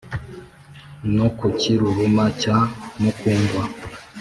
[1.15, 2.57] No ku Kiruruma cya
[3.01, 3.63] Mukungwa